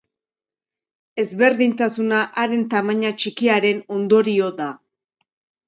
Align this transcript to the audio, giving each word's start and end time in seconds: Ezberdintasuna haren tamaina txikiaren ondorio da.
Ezberdintasuna 1.23 2.23
haren 2.45 2.65
tamaina 2.73 3.13
txikiaren 3.21 3.87
ondorio 4.01 4.51
da. 4.65 4.75